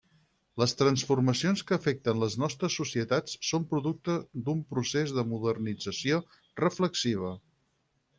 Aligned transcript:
Les 0.59 0.71
transformacions 0.77 1.59
que 1.71 1.75
afecten 1.75 2.23
les 2.23 2.37
nostres 2.43 2.77
societats 2.81 3.35
són 3.49 3.67
producte 3.73 4.15
d'un 4.47 4.63
procés 4.71 5.13
de 5.19 5.25
modernització 5.35 6.19
reflexiva. 6.63 7.31